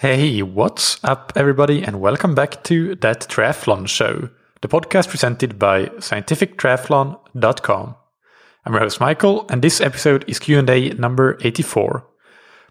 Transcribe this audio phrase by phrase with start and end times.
[0.00, 4.28] Hey, what's up, everybody, and welcome back to That Triathlon Show,
[4.60, 7.96] the podcast presented by scientifictriathlon.com.
[8.64, 12.06] I'm your host, Michael, and this episode is Q&A number 84.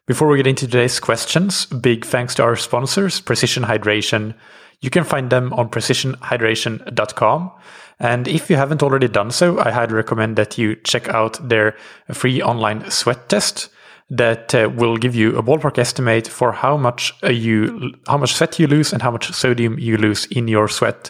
[0.05, 4.34] Before we get into today's questions, big thanks to our sponsors, Precision Hydration.
[4.80, 7.52] You can find them on precisionhydration.com.
[8.00, 11.75] And if you haven't already done so, I highly recommend that you check out their
[12.09, 13.68] free online sweat test
[14.09, 18.33] that uh, will give you a ballpark estimate for how much uh, you how much
[18.33, 21.09] sweat you lose and how much sodium you lose in your sweat.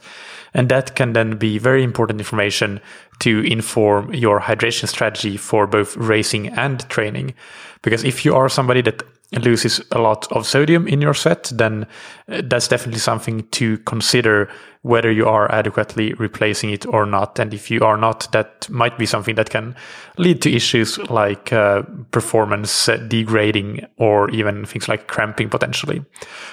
[0.54, 2.80] And that can then be very important information
[3.20, 7.36] to inform your hydration strategy for both racing and training.
[7.84, 9.04] Because if you are somebody that
[9.34, 11.86] loses a lot of sodium in your sweat, then
[12.30, 14.50] uh, that's definitely something to consider
[14.84, 17.38] whether you are adequately replacing it or not.
[17.40, 19.76] And if you are not, that might be something that can
[20.18, 21.82] lead to issues like uh,
[22.12, 26.06] performance degrading or even things like cramping potentially.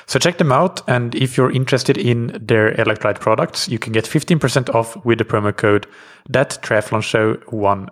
[0.06, 0.80] So check them out.
[0.88, 5.24] And if you're interested in their electrolyte products, you can get 15% off with the
[5.24, 5.86] promo code
[6.28, 7.36] that triathlon show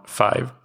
[0.07, 0.62] 15.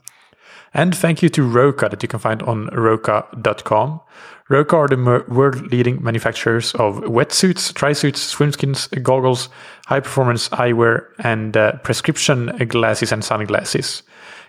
[0.78, 4.00] And thank you to Roka that you can find on roka.com.
[4.48, 9.50] Roka are the world leading manufacturers of wetsuits, trisuits, swimskins, goggles,
[9.88, 14.04] high performance eyewear, and uh, prescription glasses and sunglasses.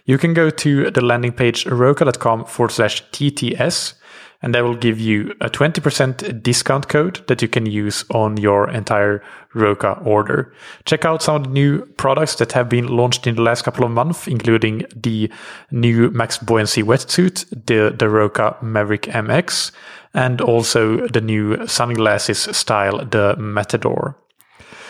[0.08, 3.92] You can go to the landing page roka.com forward slash TTS
[4.40, 8.70] and that will give you a 20% discount code that you can use on your
[8.70, 10.54] entire Roka order.
[10.86, 13.84] Check out some of the new products that have been launched in the last couple
[13.84, 15.30] of months, including the
[15.70, 19.72] new Max Buoyancy wetsuit, the, the Roka Maverick MX,
[20.14, 24.16] and also the new sunglasses style, the Matador.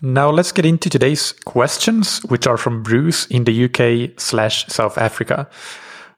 [0.01, 4.97] Now let's get into today's questions, which are from Bruce in the UK slash South
[4.97, 5.49] Africa.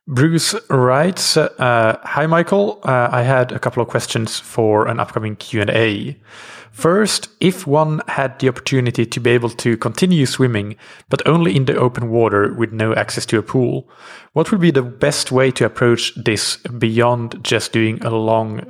[0.06, 5.34] Bruce writes, uh, "Hi Michael, uh, I had a couple of questions for an upcoming
[5.36, 6.16] Q and A.
[6.72, 10.76] First, if one had the opportunity to be able to continue swimming,
[11.08, 13.88] but only in the open water with no access to a pool,
[14.32, 18.62] what would be the best way to approach this beyond just doing a long,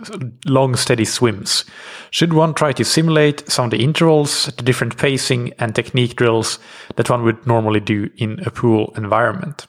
[0.46, 1.64] long steady swims?
[2.10, 6.58] Should one try to simulate some of the intervals, the different pacing and technique drills
[6.96, 9.66] that one would normally do in a pool environment?"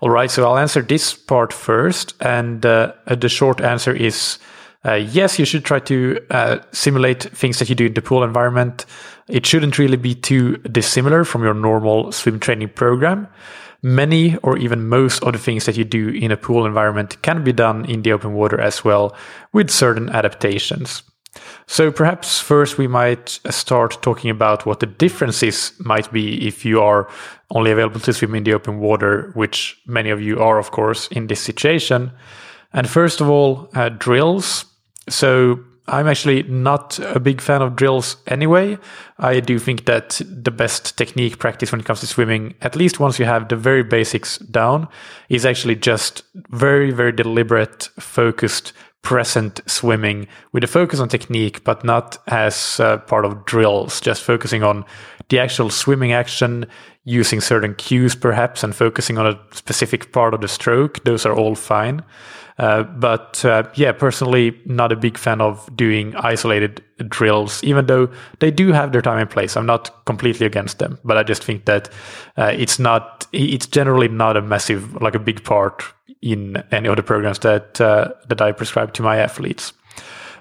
[0.00, 2.14] All right, so I'll answer this part first.
[2.20, 4.38] And uh, the short answer is
[4.86, 8.22] uh, yes, you should try to uh, simulate things that you do in the pool
[8.22, 8.86] environment.
[9.28, 13.26] It shouldn't really be too dissimilar from your normal swim training program.
[13.82, 17.42] Many or even most of the things that you do in a pool environment can
[17.42, 19.14] be done in the open water as well
[19.52, 21.02] with certain adaptations.
[21.66, 26.80] So perhaps first we might start talking about what the differences might be if you
[26.80, 27.08] are
[27.50, 31.08] only available to swim in the open water, which many of you are, of course,
[31.08, 32.12] in this situation.
[32.72, 34.64] And first of all, uh, drills.
[35.08, 38.78] So I'm actually not a big fan of drills anyway.
[39.18, 42.98] I do think that the best technique practice when it comes to swimming, at least
[42.98, 44.88] once you have the very basics down,
[45.28, 48.72] is actually just very, very deliberate, focused
[49.02, 54.20] present swimming with a focus on technique, but not as uh, part of drills, just
[54.20, 54.84] focusing on
[55.28, 56.66] the actual swimming action,
[57.04, 61.04] using certain cues perhaps, and focusing on a specific part of the stroke.
[61.04, 62.02] Those are all fine.
[62.58, 68.08] Uh, but uh, yeah, personally, not a big fan of doing isolated drills, even though
[68.38, 69.56] they do have their time and place.
[69.56, 71.90] I'm not completely against them, but I just think that
[72.38, 75.84] uh, it's not, it's generally not a massive, like a big part
[76.22, 79.72] in any of the programs that uh, that I prescribe to my athletes.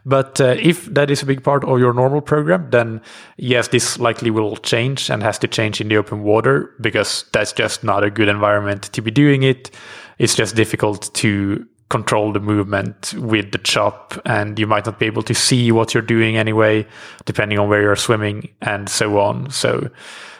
[0.06, 3.02] But uh, if that is a big part of your normal program, then
[3.38, 7.52] yes, this likely will change and has to change in the open water because that's
[7.52, 9.72] just not a good environment to be doing it.
[10.20, 15.06] It's just difficult to control the movement with the chop and you might not be
[15.06, 16.85] able to see what you're doing anyway
[17.25, 19.50] depending on where you're swimming and so on.
[19.51, 19.90] So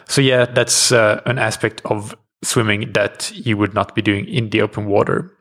[0.08, 4.50] so yeah that's uh, an aspect of swimming that you would not be doing in
[4.50, 5.32] the open water.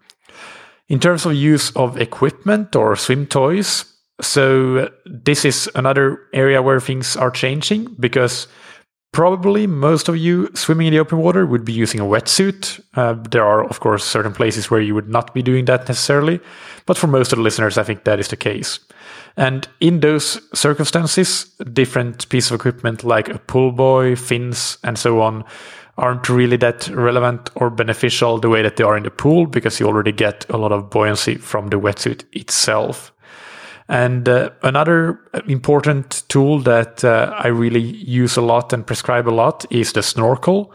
[0.88, 3.86] In terms of use of equipment or swim toys,
[4.22, 8.48] so this is another area where things are changing because
[9.16, 12.84] probably most of you swimming in the open water would be using a wetsuit.
[12.96, 16.42] Uh, there are, of course, certain places where you would not be doing that necessarily,
[16.86, 18.78] but for most of the listeners, I think that is the case.
[19.38, 25.22] And in those circumstances, different pieces of equipment like a pull buoy, fins, and so
[25.22, 25.46] on
[25.98, 29.80] aren't really that relevant or beneficial the way that they are in the pool because
[29.80, 33.14] you already get a lot of buoyancy from the wetsuit itself.
[33.88, 39.32] And uh, another important tool that uh, I really use a lot and prescribe a
[39.32, 40.74] lot is the snorkel.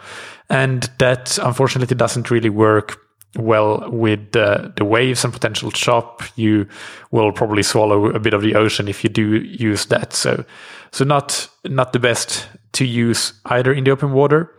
[0.49, 2.99] And that unfortunately doesn't really work
[3.37, 6.23] well with uh, the waves and potential chop.
[6.37, 6.67] You
[7.11, 10.13] will probably swallow a bit of the ocean if you do use that.
[10.13, 10.45] So,
[10.93, 14.55] so not not the best to use either in the open water.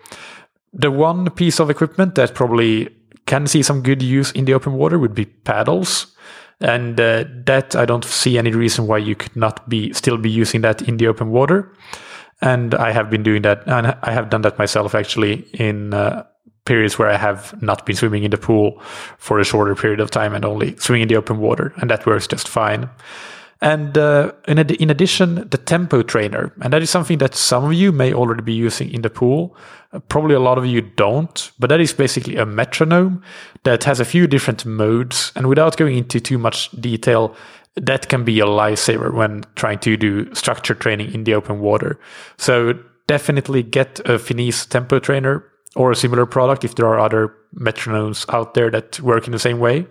[0.73, 2.89] The one piece of equipment that probably
[3.25, 6.15] can see some good use in the open water would be paddles.
[6.61, 10.29] And uh, that I don't see any reason why you could not be still be
[10.29, 11.73] using that in the open water.
[12.41, 16.23] And I have been doing that, and I have done that myself actually in uh,
[16.65, 18.79] periods where I have not been swimming in the pool
[19.17, 22.05] for a shorter period of time and only swimming in the open water, and that
[22.05, 22.89] works just fine.
[23.61, 27.63] And uh, in, ad- in addition, the tempo trainer, and that is something that some
[27.63, 29.55] of you may already be using in the pool.
[29.93, 33.21] Uh, probably a lot of you don't, but that is basically a metronome
[33.63, 35.31] that has a few different modes.
[35.35, 37.35] And without going into too much detail,
[37.75, 41.99] that can be a lifesaver when trying to do structure training in the open water.
[42.37, 42.73] So
[43.05, 48.25] definitely get a Finis tempo trainer or a similar product if there are other metronomes
[48.33, 49.85] out there that work in the same way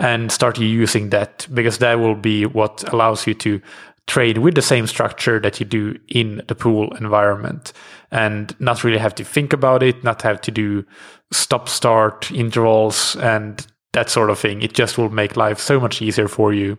[0.00, 3.60] and start using that because that will be what allows you to
[4.06, 7.72] trade with the same structure that you do in the pool environment
[8.10, 10.84] and not really have to think about it, not have to do
[11.30, 14.62] stop start intervals and that sort of thing.
[14.62, 16.78] It just will make life so much easier for you.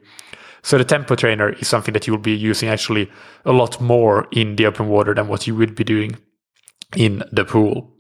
[0.63, 3.09] So the tempo trainer is something that you will be using actually
[3.45, 6.18] a lot more in the open water than what you would be doing
[6.95, 7.94] in the pool.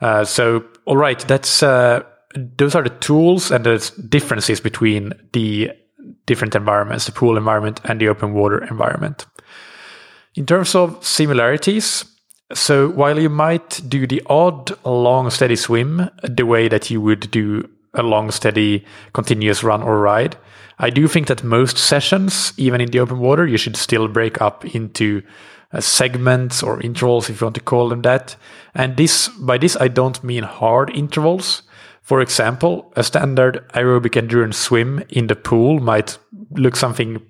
[0.00, 2.02] Uh, so, all right, that's uh,
[2.36, 5.70] those are the tools and the differences between the
[6.26, 9.26] different environments, the pool environment and the open water environment.
[10.34, 12.04] In terms of similarities,
[12.52, 17.30] so while you might do the odd long steady swim the way that you would
[17.30, 18.84] do a long steady
[19.14, 20.36] continuous run or ride,
[20.78, 24.42] I do think that most sessions, even in the open water, you should still break
[24.42, 25.22] up into
[25.72, 28.36] uh, segments or intervals, if you want to call them that.
[28.74, 31.62] And this, by this, I don't mean hard intervals.
[32.06, 36.18] For example, a standard aerobic endurance swim in the pool might
[36.52, 37.20] look something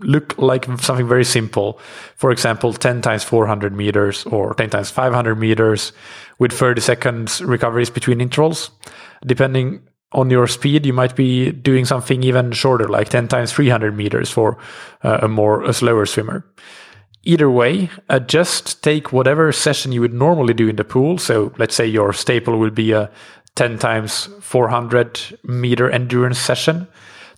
[0.00, 1.78] look like something very simple.
[2.16, 5.92] For example, 10 times 400 meters or 10 times 500 meters
[6.38, 8.70] with 30 seconds recoveries between intervals.
[9.26, 9.82] Depending
[10.12, 14.30] on your speed, you might be doing something even shorter, like 10 times 300 meters
[14.30, 14.56] for
[15.02, 16.46] uh, a more a slower swimmer.
[17.24, 21.18] Either way, uh, just take whatever session you would normally do in the pool.
[21.18, 23.10] So let's say your staple will be a
[23.56, 26.88] 10 times 400 meter endurance session.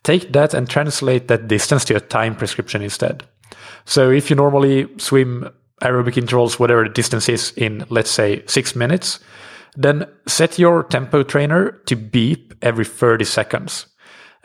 [0.02, 3.24] Take that and translate that distance to a time prescription instead.
[3.84, 5.50] So if you normally swim
[5.82, 9.20] aerobic intervals, whatever the distance is in, let's say, six minutes,
[9.76, 13.86] then set your tempo trainer to beep every 30 seconds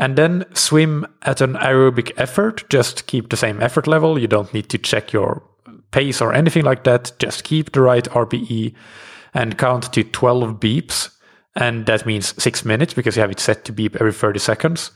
[0.01, 2.67] and then swim at an aerobic effort.
[2.69, 4.17] Just keep the same effort level.
[4.17, 5.43] You don't need to check your
[5.91, 7.11] pace or anything like that.
[7.19, 8.73] Just keep the right RPE
[9.35, 11.11] and count to 12 beeps.
[11.55, 14.91] And that means six minutes because you have it set to beep every 30 seconds.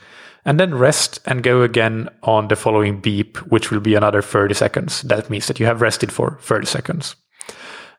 [0.45, 4.53] And then rest and go again on the following beep, which will be another 30
[4.53, 5.01] seconds.
[5.01, 7.15] That means that you have rested for 30 seconds.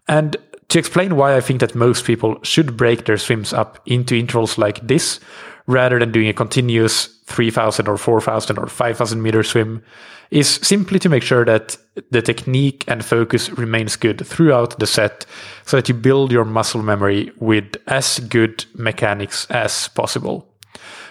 [0.08, 0.36] And
[0.68, 4.58] to explain why I think that most people should break their swims up into intervals
[4.58, 5.20] like this,
[5.66, 9.82] rather than doing a continuous 3000 or 4000 or 5000 meter swim
[10.30, 11.76] is simply to make sure that
[12.10, 15.24] the technique and focus remains good throughout the set
[15.64, 20.48] so that you build your muscle memory with as good mechanics as possible.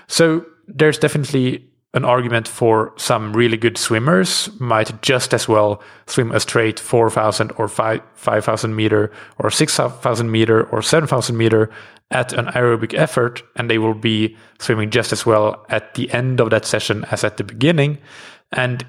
[0.08, 6.32] So there's definitely an argument for some really good swimmers might just as well swim
[6.32, 11.72] a straight 4000 or 5000 meter or 6000 meter or 7000 meter
[12.12, 16.42] at an aerobic effort and they will be swimming just as well at the end
[16.42, 17.98] of that session as at the beginning.
[18.52, 18.86] And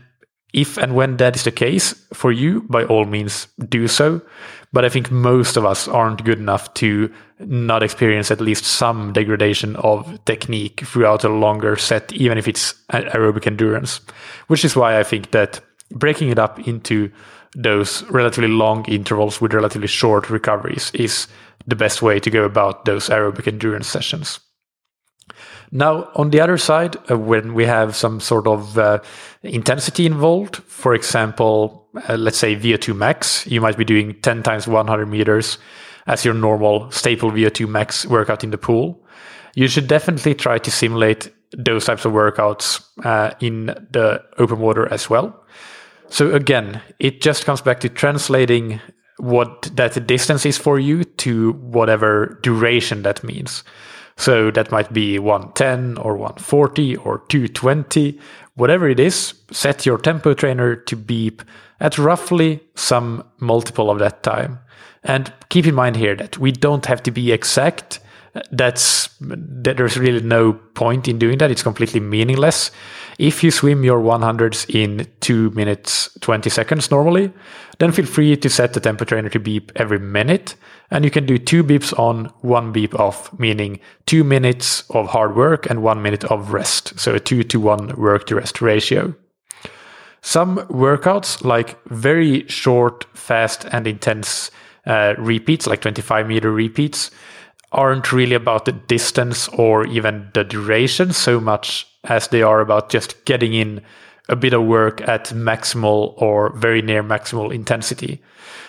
[0.52, 4.20] if and when that is the case for you by all means do so
[4.72, 9.12] but I think most of us aren't good enough to not experience at least some
[9.12, 14.00] degradation of technique throughout a longer set, even if it's aerobic endurance.
[14.48, 15.60] Which is why I think that
[15.92, 17.10] breaking it up into
[17.54, 21.26] those relatively long intervals with relatively short recoveries is
[21.66, 24.40] the best way to go about those aerobic endurance sessions.
[25.72, 29.00] Now, on the other side, uh, when we have some sort of uh,
[29.42, 34.66] intensity involved, for example, uh, let's say VO2 max, you might be doing 10 times
[34.68, 35.58] 100 meters
[36.06, 39.02] as your normal staple VO2 max workout in the pool.
[39.54, 44.92] You should definitely try to simulate those types of workouts uh, in the open water
[44.92, 45.44] as well.
[46.08, 48.80] So again, it just comes back to translating
[49.18, 53.64] what that distance is for you to whatever duration that means.
[54.16, 58.18] So that might be 110 or 140 or 220,
[58.54, 61.42] whatever it is, set your tempo trainer to beep
[61.80, 64.58] at roughly some multiple of that time.
[65.04, 68.00] And keep in mind here that we don't have to be exact.
[68.50, 71.50] that's that there's really no point in doing that.
[71.50, 72.70] It's completely meaningless.
[73.18, 77.32] If you swim your 100s in 2 minutes 20 seconds normally,
[77.78, 80.54] then feel free to set the tempo trainer to beep every minute.
[80.90, 85.34] And you can do two beeps on, one beep off, meaning two minutes of hard
[85.34, 86.98] work and one minute of rest.
[86.98, 89.14] So a two to one work to rest ratio.
[90.22, 94.50] Some workouts, like very short, fast, and intense
[94.86, 97.10] uh, repeats, like 25 meter repeats,
[97.72, 102.88] aren't really about the distance or even the duration so much as they are about
[102.88, 103.82] just getting in
[104.28, 108.20] a bit of work at maximal or very near maximal intensity.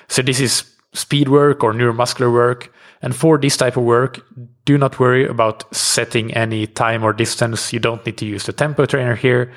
[0.07, 0.63] So this is
[0.97, 2.73] speed work or neuromuscular work.
[3.01, 4.25] And for this type of work,
[4.65, 7.71] do not worry about setting any time or distance.
[7.71, 9.53] You don't need to use the tempo trainer here.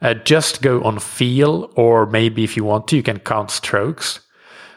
[0.00, 4.20] Uh, just go on feel, or maybe if you want to, you can count strokes.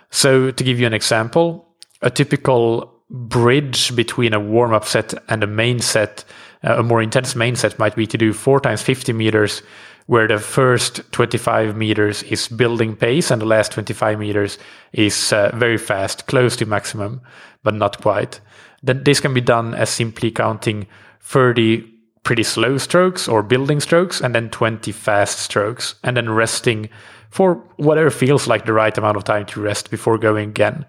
[0.09, 1.67] So to give you an example,
[2.01, 6.25] a typical bridge between a warm up set and a main set,
[6.63, 9.61] uh, a more intense main set might be to do four times 50 meters,
[10.08, 14.58] where the first 25 meters is building pace and the last 25 meters
[14.93, 17.22] is uh, very fast, close to maximum,
[17.63, 18.39] but not quite.
[18.84, 20.88] Then this can be done as simply counting
[21.22, 21.88] 30
[22.24, 26.89] pretty slow strokes or building strokes and then 20 fast strokes and then resting
[27.29, 30.86] for whatever feels like the right amount of time to rest before going again.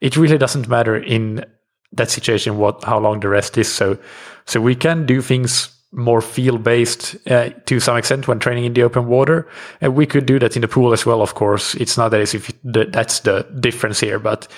[0.00, 1.44] It really doesn't matter in
[1.92, 3.72] that situation what how long the rest is.
[3.72, 3.98] So
[4.44, 8.74] so we can do things more feel based uh, to some extent when training in
[8.74, 9.48] the open water,
[9.80, 11.22] and we could do that in the pool as well.
[11.22, 14.48] Of course, it's not that as if that's the difference here, but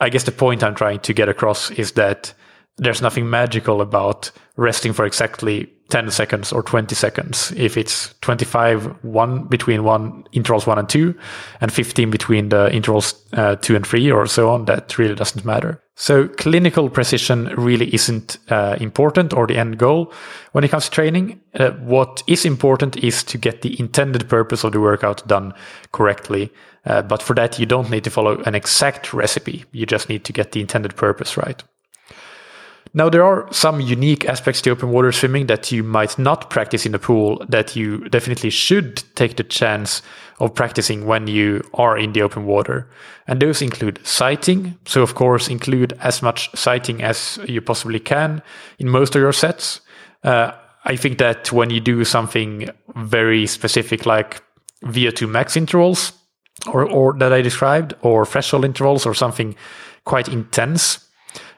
[0.00, 2.34] I guess the point I'm trying to get across is that
[2.78, 7.52] there's nothing magical about resting for exactly 10 seconds or 20 seconds.
[7.56, 11.14] If it's 25, one between one intervals one and two,
[11.60, 15.44] and 15 between the intervals uh, two and three, or so on, that really doesn't
[15.44, 15.80] matter.
[15.94, 20.12] So clinical precision really isn't uh, important or the end goal
[20.52, 21.40] when it comes to training.
[21.54, 25.54] Uh, what is important is to get the intended purpose of the workout done
[25.92, 26.52] correctly.
[26.84, 29.64] Uh, but for that, you don't need to follow an exact recipe.
[29.72, 31.62] You just need to get the intended purpose right.
[32.94, 36.86] Now, there are some unique aspects to open water swimming that you might not practice
[36.86, 40.02] in the pool that you definitely should take the chance
[40.38, 42.88] of practicing when you are in the open water.
[43.26, 44.78] And those include sighting.
[44.86, 48.42] So, of course, include as much sighting as you possibly can
[48.78, 49.80] in most of your sets.
[50.22, 50.52] Uh,
[50.84, 54.42] I think that when you do something very specific like
[54.84, 56.12] VO2 max intervals,
[56.66, 59.56] or, or that I described, or threshold intervals, or something
[60.04, 61.06] quite intense,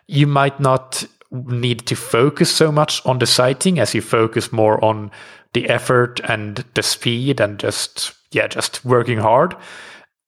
[0.07, 4.83] you might not need to focus so much on the sighting as you focus more
[4.85, 5.11] on
[5.53, 9.55] the effort and the speed and just yeah just working hard.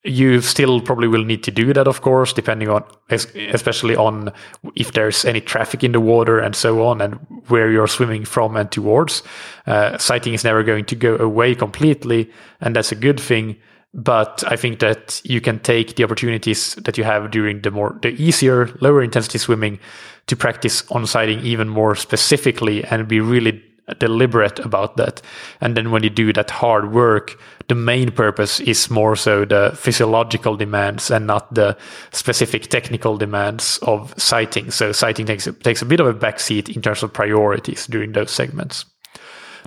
[0.03, 4.33] You still probably will need to do that of course depending on especially on
[4.75, 7.15] if there's any traffic in the water and so on and
[7.49, 9.23] where you're swimming from and towards.
[9.67, 12.31] Uh, sighting is never going to go away completely
[12.61, 13.57] and that's a good thing
[13.93, 17.99] but I think that you can take the opportunities that you have during the more
[18.03, 19.81] the easier lower intensity swimming
[20.27, 23.63] to practice on sighting even more specifically and be really
[23.99, 25.21] deliberate about that.
[25.61, 29.73] And then when you do that hard work, the main purpose is more so the
[29.75, 31.77] physiological demands and not the
[32.13, 34.71] specific technical demands of sighting.
[34.71, 38.31] So sighting takes takes a bit of a backseat in terms of priorities during those
[38.31, 38.85] segments.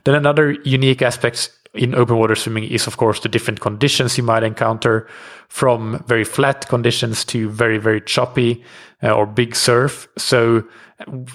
[0.06, 4.24] Then another unique aspect in open water swimming is, of course, the different conditions you
[4.24, 5.08] might encounter
[5.50, 8.64] from very flat conditions to very, very choppy
[9.02, 10.08] uh, or big surf.
[10.18, 10.64] So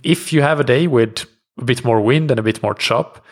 [0.05, 1.27] if you have a day with
[1.59, 3.25] a bit more wind and a bit more chop,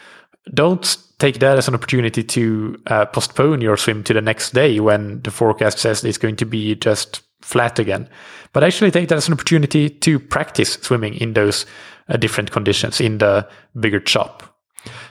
[0.52, 4.80] don't take that as an opportunity to uh, postpone your swim to the next day
[4.80, 8.08] when the forecast says it's going to be just flat again.
[8.52, 11.66] But actually take that as an opportunity to practice swimming in those
[12.08, 13.48] uh, different conditions in the
[13.78, 14.42] bigger chop.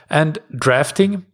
[0.08, 1.24] And drafting,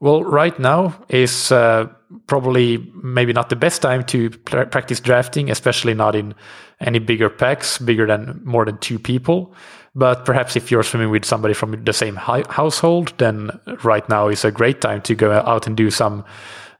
[0.00, 1.88] well, right now is uh,
[2.26, 6.34] probably maybe not the best time to pr- practice drafting, especially not in
[6.80, 9.52] any bigger packs, bigger than more than two people.
[9.94, 13.50] But perhaps if you're swimming with somebody from the same hi- household, then
[13.82, 16.24] right now is a great time to go out and do some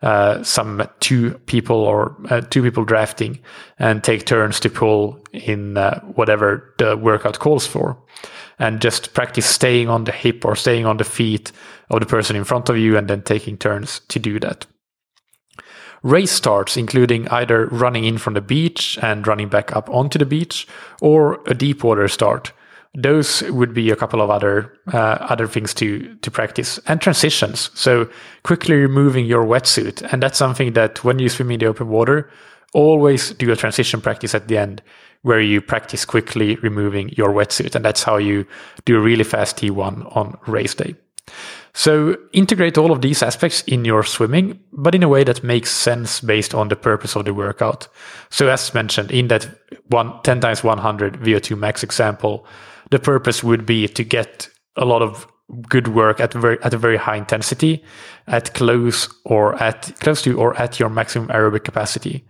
[0.02, 3.40] uh, some two people or uh, two people drafting
[3.78, 7.99] and take turns to pull in uh, whatever the workout calls for
[8.59, 11.52] and just practice staying on the hip or staying on the feet
[11.90, 14.67] of the person in front of you and then taking turns to do that.
[16.02, 20.26] Race starts, including either running in from the beach and running back up onto the
[20.26, 20.67] beach,
[21.00, 22.52] or a deep water start.
[23.00, 27.71] Those would be a couple of other uh, other things to to practice and transitions.
[27.75, 28.09] So
[28.43, 32.31] quickly removing your wetsuit, and that's something that when you swim in the open water,
[32.75, 34.83] always do a transition practice at the end
[35.23, 37.75] where you practice quickly removing your wetsuit.
[37.75, 38.47] And that's how you
[38.85, 40.95] do a really fast T1 on race day.
[41.75, 45.71] So integrate all of these aspects in your swimming, but in a way that makes
[45.71, 47.88] sense based on the purpose of the workout.
[48.31, 49.49] So as mentioned in that
[49.88, 52.47] one, 10 times 100 VO2 max example,
[52.90, 55.26] the purpose would be to get a lot of
[55.68, 57.83] good work at very at a very high intensity
[58.26, 62.25] at close or at close to or at your maximum aerobic capacity.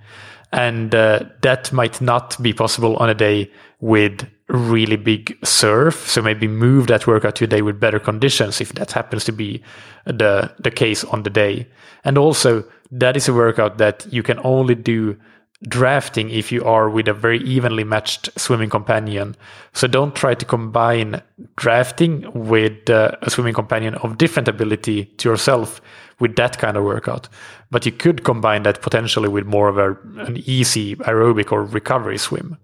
[0.52, 3.50] And uh, that might not be possible on a day
[3.80, 6.08] with really big surf.
[6.08, 9.32] So maybe move that workout to a day with better conditions if that happens to
[9.32, 9.62] be
[10.06, 11.66] the the case on the day.
[12.04, 15.18] And also that is a workout that you can only do
[15.66, 19.34] drafting if you are with a very evenly matched swimming companion.
[19.72, 21.20] So don't try to combine
[21.56, 25.80] drafting with uh, a swimming companion of different ability to yourself
[26.20, 27.28] with that kind of workout.
[27.70, 32.18] But you could combine that potentially with more of a, an easy aerobic or recovery
[32.18, 32.56] swim.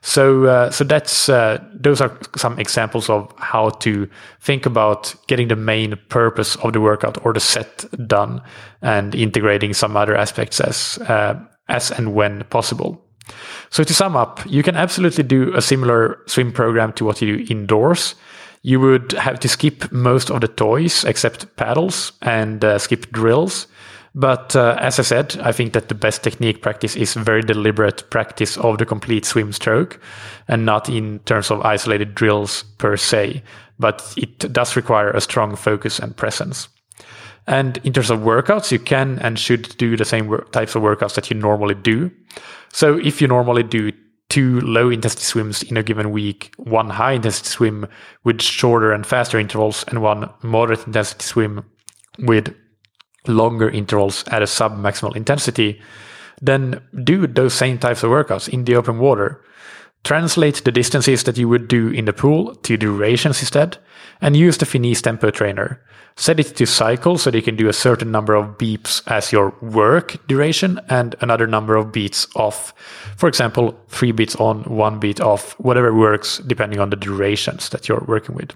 [0.00, 4.08] So, uh, so that's uh, those are some examples of how to
[4.40, 8.42] think about getting the main purpose of the workout or the set done,
[8.80, 11.38] and integrating some other aspects as uh,
[11.68, 13.04] as and when possible.
[13.70, 17.38] So to sum up, you can absolutely do a similar swim program to what you
[17.38, 18.14] do indoors.
[18.62, 23.66] You would have to skip most of the toys except paddles and uh, skip drills.
[24.14, 28.10] But uh, as I said, I think that the best technique practice is very deliberate
[28.10, 29.98] practice of the complete swim stroke
[30.48, 33.42] and not in terms of isolated drills per se.
[33.78, 36.68] But it does require a strong focus and presence.
[37.46, 41.14] And in terms of workouts, you can and should do the same types of workouts
[41.14, 42.10] that you normally do.
[42.72, 43.92] So if you normally do
[44.28, 47.86] two low intensity swims in a given week, one high intensity swim
[48.24, 51.64] with shorter and faster intervals, and one moderate intensity swim
[52.18, 52.54] with
[53.26, 55.80] longer intervals at a sub maximal intensity,
[56.40, 59.44] then do those same types of workouts in the open water.
[60.04, 63.78] Translate the distances that you would do in the pool to durations instead,
[64.20, 65.80] and use the Finis Tempo Trainer.
[66.16, 69.32] Set it to cycle so that you can do a certain number of beeps as
[69.32, 72.74] your work duration and another number of beats off.
[73.16, 77.88] For example, three beats on, one beat off, whatever works depending on the durations that
[77.88, 78.54] you're working with.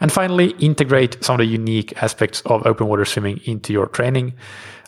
[0.00, 4.34] And finally, integrate some of the unique aspects of open water swimming into your training,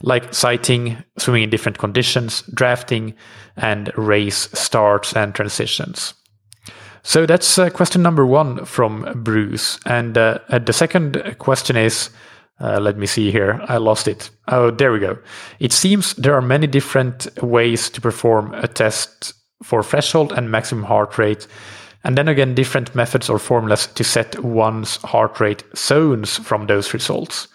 [0.02, 3.14] like sighting, swimming in different conditions, drafting,
[3.56, 6.14] and race starts and transitions.
[7.02, 9.78] So that's uh, question number one from Bruce.
[9.86, 12.10] And uh, the second question is
[12.62, 13.60] uh, let me see here.
[13.68, 14.30] I lost it.
[14.48, 15.18] Oh, there we go.
[15.58, 19.32] It seems there are many different ways to perform a test
[19.64, 21.46] for threshold and maximum heart rate.
[22.04, 26.92] And then again, different methods or formulas to set one's heart rate zones from those
[26.92, 27.48] results.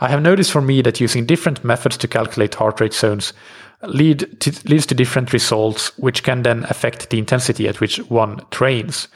[0.00, 3.34] I have noticed for me that using different methods to calculate heart rate zones
[3.82, 8.40] lead to, leads to different results, which can then affect the intensity at which one
[8.50, 9.08] trains.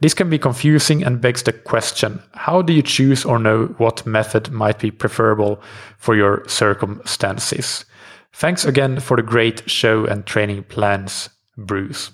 [0.00, 4.06] This can be confusing and begs the question how do you choose or know what
[4.06, 5.62] method might be preferable
[5.98, 7.84] for your circumstances?
[8.32, 12.10] Thanks again for the great show and training plans, Bruce.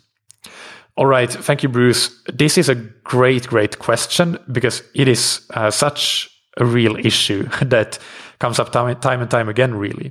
[0.99, 1.31] All right.
[1.31, 2.11] Thank you, Bruce.
[2.27, 8.01] This is a great, great question because it is uh, such a real issue that
[8.41, 10.11] comes up time, time and time again, really.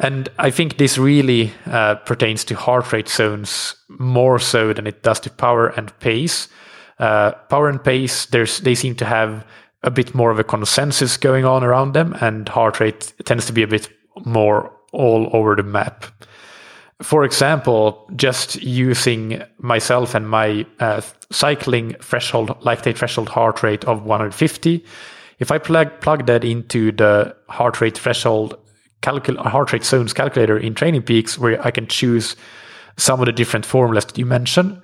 [0.00, 5.04] And I think this really uh, pertains to heart rate zones more so than it
[5.04, 6.48] does to power and pace.
[6.98, 9.46] Uh, power and pace, they seem to have
[9.84, 13.52] a bit more of a consensus going on around them, and heart rate tends to
[13.52, 13.88] be a bit
[14.24, 16.04] more all over the map.
[17.02, 24.04] For example, just using myself and my uh, cycling threshold, lactate threshold heart rate of
[24.04, 24.84] 150,
[25.38, 28.56] if I plug plug that into the heart rate threshold
[29.02, 32.36] calcul- heart rate zones calculator in Training Peaks where I can choose
[32.96, 34.80] some of the different formulas that you mentioned.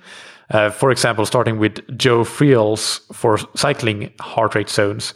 [0.51, 5.13] Uh, for example, starting with Joe Friel's for cycling heart rate zones.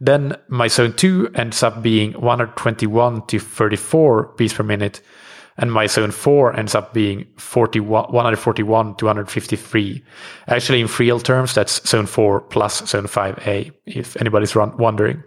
[0.00, 5.00] Then my zone 2 ends up being 121 to 34 beats per minute
[5.56, 10.04] and my zone 4 ends up being 41, 141 to 153.
[10.48, 15.22] Actually, in real terms, that's zone 4 plus zone 5a, if anybody's wondering.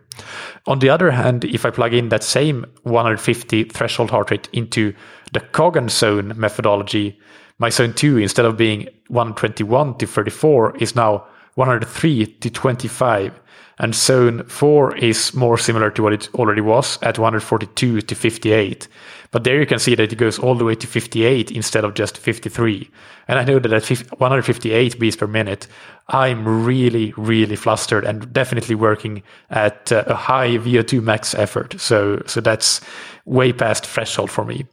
[0.65, 4.93] On the other hand, if I plug in that same 150 threshold heart rate into
[5.33, 7.19] the Coggan zone methodology,
[7.59, 13.39] my zone 2, instead of being 121 to 34, is now 103 to 25
[13.79, 18.87] and zone 4 is more similar to what it already was at 142 to 58.
[19.31, 21.93] But there you can see that it goes all the way to 58 instead of
[21.93, 22.89] just 53.
[23.27, 23.87] And I know that at
[24.19, 25.67] 158 beats per minute,
[26.07, 31.79] I'm really, really flustered and definitely working at uh, a high VO2 max effort.
[31.79, 32.81] So, so that's
[33.25, 34.65] way past threshold for me.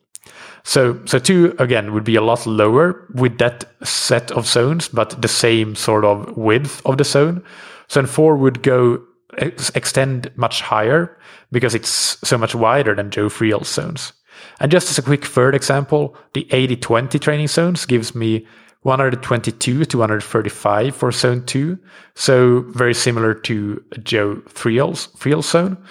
[0.62, 5.20] So, so two again would be a lot lower with that set of zones, but
[5.20, 7.44] the same sort of width of the zone.
[7.90, 9.02] Zone four would go
[9.38, 11.18] ex- extend much higher
[11.52, 11.88] because it's
[12.26, 14.12] so much wider than Joe Friel's zones.
[14.60, 18.46] And just as a quick third example, the 80-20 training zones gives me
[18.82, 21.78] 122 to 135 for zone two.
[22.14, 25.82] So very similar to Joe Friel's, Friel's zone.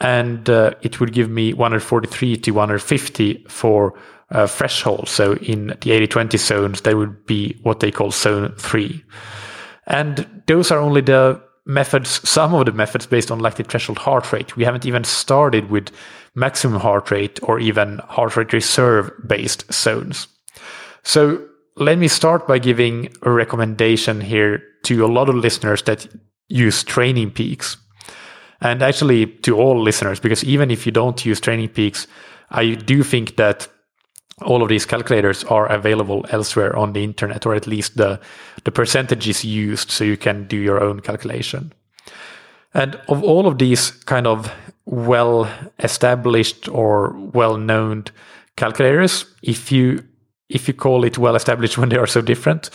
[0.00, 3.98] And uh, it would give me 143 to 150 for
[4.30, 5.08] uh, threshold.
[5.08, 9.04] So in the 80-20 zones, that would be what they call zone three.
[9.88, 14.32] And those are only the methods, some of the methods based on lactate threshold heart
[14.32, 14.56] rate.
[14.56, 15.90] We haven't even started with
[16.34, 20.28] maximum heart rate or even heart rate reserve based zones.
[21.02, 21.44] So
[21.76, 26.06] let me start by giving a recommendation here to a lot of listeners that
[26.48, 27.76] use training peaks.
[28.60, 32.06] And actually to all listeners, because even if you don't use training peaks,
[32.50, 33.68] I do think that
[34.42, 38.20] all of these calculators are available elsewhere on the internet, or at least the,
[38.64, 41.72] the percentages used, so you can do your own calculation.
[42.74, 44.52] And of all of these kind of
[44.84, 48.04] well established or well known
[48.56, 50.04] calculators, if you
[50.48, 52.70] if you call it well established when they are so different,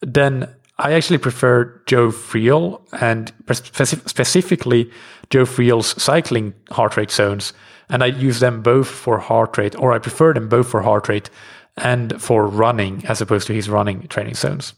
[0.00, 0.48] then
[0.80, 4.90] I actually prefer Joe Friel and specific, specifically
[5.28, 7.52] Joe Friel's cycling heart rate zones
[7.90, 11.08] and I use them both for heart rate, or I prefer them both for heart
[11.08, 11.28] rate
[11.76, 14.74] and for running as opposed to his running training zones.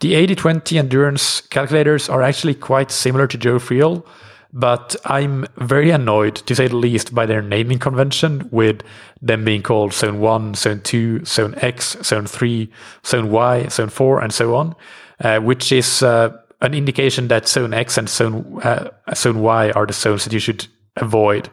[0.00, 4.06] The 80-20 endurance calculators are actually quite similar to Joe Friel,
[4.52, 8.82] but I'm very annoyed, to say the least, by their naming convention, with
[9.20, 12.70] them being called Zone 1, Zone 2, Zone X, Zone 3,
[13.04, 14.76] Zone Y, Zone 4, and so on,
[15.20, 19.86] uh, which is uh, an indication that Zone X and Zone, uh, Zone Y are
[19.86, 21.50] the zones that you should avoid.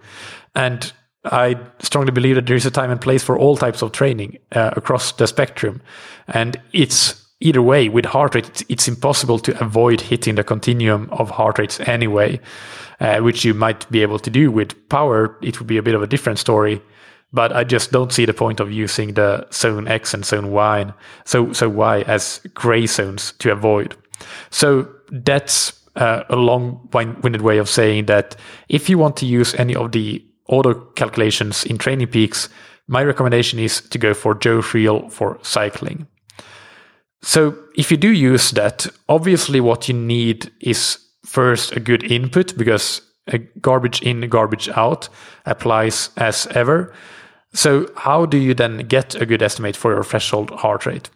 [0.56, 0.92] And
[1.26, 4.40] I strongly believe that there is a time and place for all types of training
[4.52, 5.82] uh, across the spectrum.
[6.28, 11.30] And it's either way with heart rate, it's, impossible to avoid hitting the continuum of
[11.30, 12.40] heart rates anyway,
[13.00, 15.38] uh, which you might be able to do with power.
[15.42, 16.82] It would be a bit of a different story.
[17.34, 20.94] But I just don't see the point of using the zone X and zone Y,
[21.26, 23.96] so so Y as gray zones to avoid.
[24.52, 28.36] So that's uh, a long-winded way of saying that
[28.70, 32.50] if you want to use any of the auto calculations in training peaks,
[32.88, 36.08] my recommendation is to go for Joe Friel for cycling.
[37.22, 42.58] So if you do use that, obviously what you need is first a good input
[42.58, 45.08] because a garbage in, garbage out
[45.46, 46.94] applies as ever.
[47.54, 51.10] So how do you then get a good estimate for your threshold heart rate?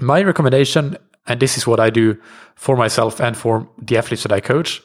[0.00, 2.18] My recommendation, and this is what I do
[2.56, 4.82] for myself and for the athletes that I coach,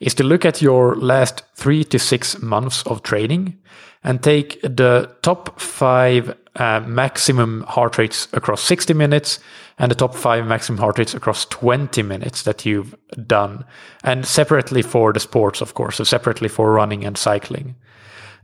[0.00, 3.58] is to look at your last three to six months of training
[4.02, 9.38] and take the top five uh, maximum heart rates across 60 minutes
[9.78, 12.94] and the top five maximum heart rates across 20 minutes that you've
[13.26, 13.64] done.
[14.02, 17.76] And separately for the sports, of course, so separately for running and cycling.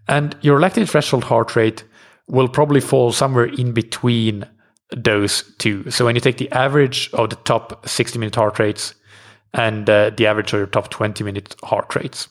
[0.08, 1.84] And your lactate threshold heart rate
[2.28, 4.46] will probably fall somewhere in between
[4.90, 5.90] those two.
[5.90, 8.94] So when you take the average of the top 60 minute heart rates
[9.54, 12.28] and uh, the average of your top 20 minute heart rates.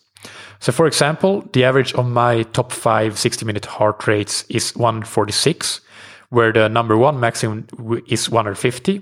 [0.60, 5.82] So, for example, the average of my top five 60 minute heart rates is 146,
[6.30, 7.68] where the number one maximum
[8.08, 9.02] is 150.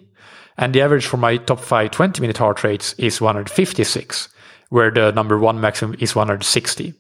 [0.58, 4.30] And the average for my top five 20 minute heart rates is 156,
[4.70, 6.94] where the number one maximum is 160.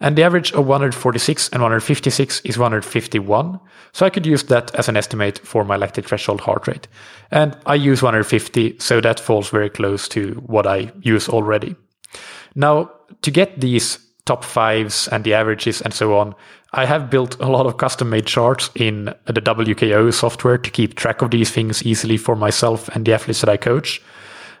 [0.00, 3.60] And the average of 146 and 156 is 151.
[3.92, 6.88] So I could use that as an estimate for my lactate threshold heart rate.
[7.30, 11.76] And I use 150, so that falls very close to what I use already.
[12.54, 12.90] Now,
[13.22, 16.34] to get these top fives and the averages and so on,
[16.72, 20.96] I have built a lot of custom made charts in the WKO software to keep
[20.96, 24.02] track of these things easily for myself and the athletes that I coach.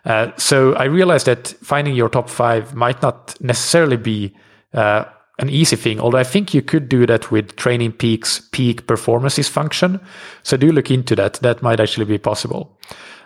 [0.04, 4.34] Uh, so I realized that finding your top five might not necessarily be
[4.74, 5.04] uh,
[5.38, 9.48] an easy thing, although I think you could do that with Training Peaks peak performances
[9.48, 10.00] function.
[10.42, 11.34] So do look into that.
[11.34, 12.78] That might actually be possible.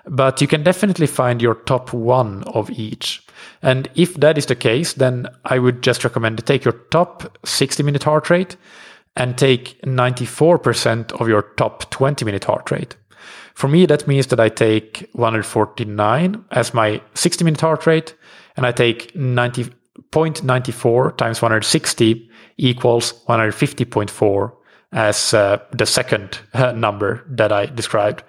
[0.06, 3.26] But you can definitely find your top one of each.
[3.60, 7.38] And if that is the case, then I would just recommend to take your top
[7.44, 8.56] 60 minute heart rate
[9.16, 12.96] and take 94% of your top 20 minute heart rate.
[13.54, 18.14] For me, that means that I take 149 as my 60 minute heart rate
[18.56, 19.66] and I take 90,
[20.12, 24.52] 0.94 times 160 equals 150.4
[24.92, 28.22] as uh, the second uh, number that I described.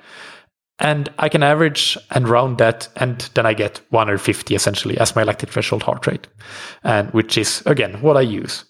[0.80, 5.24] And I can average and round that, and then I get 150 essentially as my
[5.24, 6.28] lactate threshold heart rate,
[6.84, 8.64] and which is again what I use.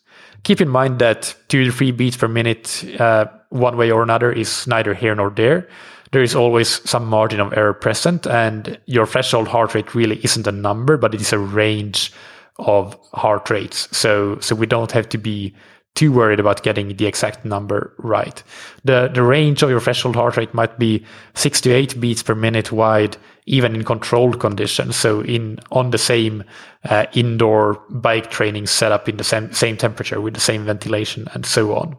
[0.43, 4.31] Keep in mind that two to three beats per minute uh, one way or another
[4.31, 5.67] is neither here nor there.
[6.11, 10.47] There is always some margin of error present, and your threshold heart rate really isn't
[10.47, 12.11] a number, but it is a range
[12.59, 13.87] of heart rates.
[13.95, 15.55] So, so we don't have to be
[15.95, 18.41] too worried about getting the exact number right.
[18.85, 22.35] The, the range of your threshold heart rate might be six to eight beats per
[22.35, 23.17] minute wide,
[23.47, 24.95] even in controlled conditions.
[24.95, 26.43] So in, on the same
[26.85, 31.45] uh, indoor bike training setup in the same, same temperature with the same ventilation and
[31.45, 31.97] so on.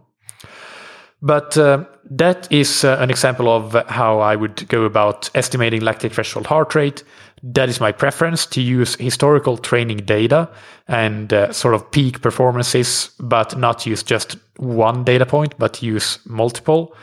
[1.23, 6.13] But uh, that is uh, an example of how I would go about estimating lactate
[6.13, 7.05] threshold heart rate.
[7.43, 10.51] That is my preference to use historical training data
[10.89, 16.19] and uh, sort of peak performances, but not use just one data point, but use
[16.27, 16.95] multiple.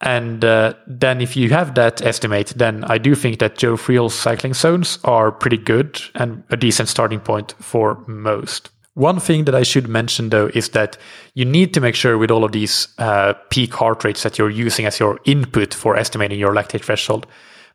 [0.00, 4.14] And uh, then if you have that estimate, then I do think that Joe Friel's
[4.14, 8.70] cycling zones are pretty good and a decent starting point for most.
[8.94, 10.96] One thing that I should mention though is that
[11.34, 14.50] you need to make sure with all of these uh, peak heart rates that you're
[14.50, 17.26] using as your input for estimating your lactate threshold,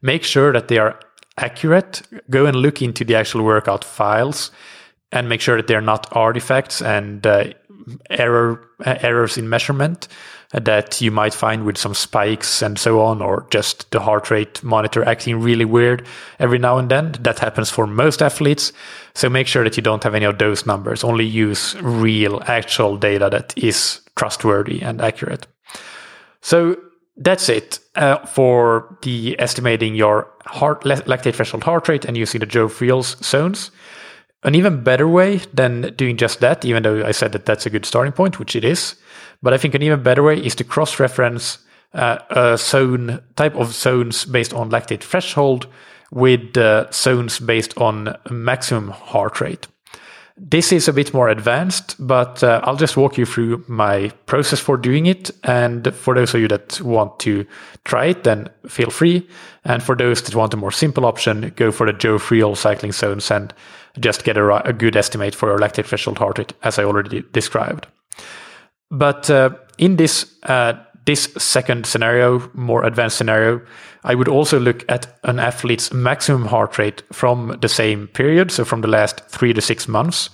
[0.01, 0.97] make sure that they are
[1.39, 2.02] accurate.
[2.30, 4.52] Go and look into the actual workout files
[5.12, 7.45] and make sure that they're not artifacts and uh,
[8.10, 10.08] error uh, errors in measurement
[10.52, 14.63] that you might find with some spikes and so on, or just the heart rate
[14.63, 16.08] monitor acting really weird
[16.39, 17.12] every now and then.
[17.21, 18.73] That happens for most athletes.
[19.13, 21.04] So make sure that you don't have any of those numbers.
[21.04, 25.45] Only use real, actual data that is trustworthy and accurate.
[26.41, 26.78] So
[27.19, 32.45] that's it uh, for the estimating your heart lactate threshold heart rate and using the
[32.45, 33.71] Joe Friel's zones.
[34.43, 37.69] An even better way than doing just that, even though I said that that's a
[37.69, 38.95] good starting point, which it is,
[39.41, 41.58] but I think an even better way is to cross reference
[41.93, 45.67] uh, a zone type of zones based on lactate threshold
[46.12, 49.67] with uh, zones based on maximum heart rate.
[50.41, 54.60] This is a bit more advanced, but uh, I'll just walk you through my process
[54.60, 55.32] for doing it.
[55.43, 57.45] And for those of you that want to
[57.84, 59.28] try it, then feel free.
[59.65, 62.93] And for those that want a more simple option, go for the Joe Friel cycling
[62.93, 63.54] zones and
[63.99, 67.23] just get a, a good estimate for your lactate threshold heart rate, as I already
[67.34, 67.88] described.
[68.89, 70.73] But uh, in this uh,
[71.09, 73.59] this second scenario, more advanced scenario,
[74.03, 78.63] I would also look at an athlete's maximum heart rate from the same period, so
[78.63, 80.29] from the last three to six months.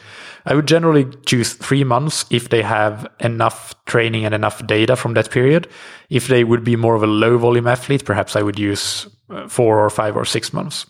[0.45, 5.13] I would generally choose three months if they have enough training and enough data from
[5.13, 5.69] that period.
[6.09, 9.47] If they would be more of a low volume athlete, perhaps I would use uh,
[9.47, 10.85] four or five or six months.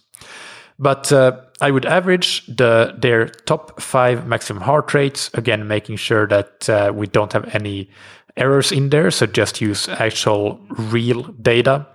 [0.80, 6.28] But uh, I would average the their top five maximum heart rates, again, making sure
[6.28, 7.90] that uh, we don't have any
[8.38, 9.12] errors in there.
[9.12, 11.88] So just use actual real data.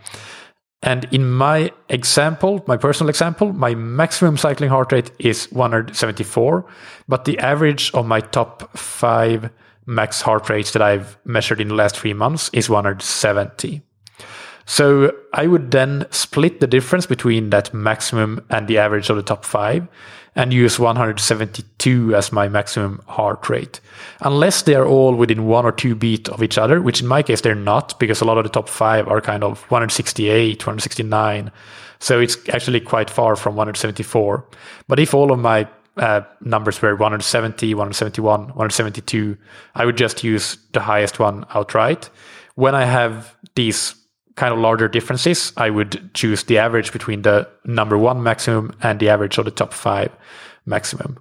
[0.82, 6.64] And in my example, my personal example, my maximum cycling heart rate is 174,
[7.06, 9.50] but the average of my top five
[9.84, 13.82] max heart rates that I've measured in the last three months is 170.
[14.64, 19.22] So I would then split the difference between that maximum and the average of the
[19.22, 19.86] top five
[20.36, 23.80] and use 172 as my maximum heart rate.
[24.20, 27.22] Unless they are all within one or two beat of each other, which in my
[27.22, 31.50] case they're not, because a lot of the top five are kind of 168, 169.
[31.98, 34.44] So it's actually quite far from 174.
[34.88, 39.36] But if all of my uh, numbers were 170, 171, 172,
[39.74, 42.08] I would just use the highest one outright.
[42.54, 43.94] When I have these
[44.40, 48.98] kind of larger differences, I would choose the average between the number one maximum and
[48.98, 50.10] the average of the top five
[50.64, 51.18] maximum.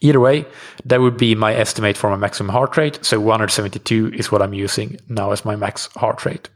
[0.00, 0.46] Either way,
[0.84, 3.04] that would be my estimate for my maximum heart rate.
[3.04, 6.48] So 172 is what I'm using now as my max heart rate.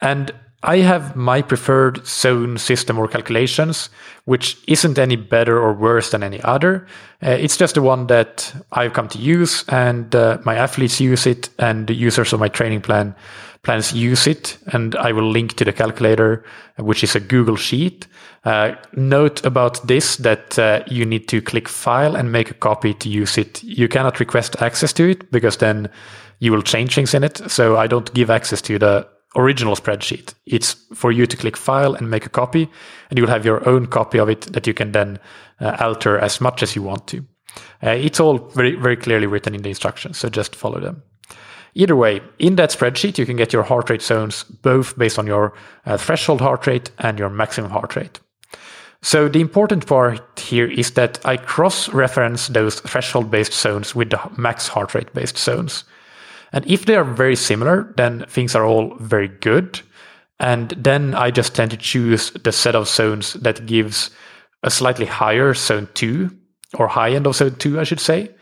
[0.00, 0.30] And
[0.62, 3.90] I have my preferred zone system or calculations,
[4.26, 6.86] which isn't any better or worse than any other.
[7.20, 11.26] Uh, it's just the one that I've come to use, and uh, my athletes use
[11.26, 13.14] it, and the users of my training plan
[13.62, 14.58] plans use it.
[14.66, 16.44] And I will link to the calculator,
[16.76, 18.06] which is a Google Sheet.
[18.44, 22.94] Uh, note about this that uh, you need to click File and make a copy
[22.94, 23.62] to use it.
[23.62, 25.90] You cannot request access to it because then
[26.38, 27.50] you will change things in it.
[27.50, 30.34] So I don't give access to the original spreadsheet.
[30.46, 32.68] It's for you to click file and make a copy,
[33.10, 35.18] and you'll have your own copy of it that you can then
[35.60, 37.24] uh, alter as much as you want to.
[37.82, 41.02] Uh, it's all very, very clearly written in the instructions, so just follow them.
[41.78, 45.28] Either way, in that spreadsheet, you can get your heart rate zones both based on
[45.28, 45.54] your
[45.86, 48.18] uh, threshold heart rate and your maximum heart rate.
[49.00, 54.10] So the important part here is that I cross reference those threshold based zones with
[54.10, 55.84] the max heart rate based zones.
[56.52, 59.80] And if they are very similar, then things are all very good.
[60.40, 64.10] And then I just tend to choose the set of zones that gives
[64.64, 66.36] a slightly higher zone two
[66.74, 68.34] or high end of zone two, I should say.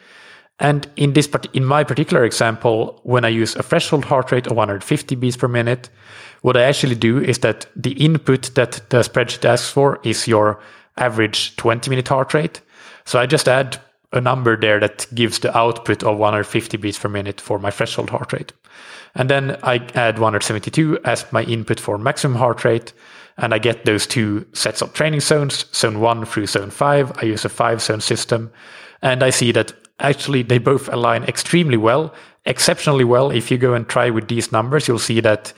[0.58, 4.56] And in this, in my particular example, when I use a threshold heart rate of
[4.56, 5.90] 150 beats per minute,
[6.40, 10.60] what I actually do is that the input that the spreadsheet asks for is your
[10.96, 12.62] average 20 minute heart rate.
[13.04, 13.78] So I just add
[14.12, 18.10] a number there that gives the output of 150 beats per minute for my threshold
[18.10, 18.52] heart rate.
[19.14, 22.92] And then I add 172 as my input for maximum heart rate.
[23.38, 27.12] And I get those two sets of training zones, zone one through zone five.
[27.18, 28.50] I use a five zone system.
[29.02, 33.30] And I see that actually they both align extremely well, exceptionally well.
[33.30, 35.52] If you go and try with these numbers, you'll see that